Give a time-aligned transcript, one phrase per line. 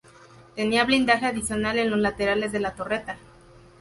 [0.55, 3.17] Tenía blindaje adicional en los laterales de la torreta.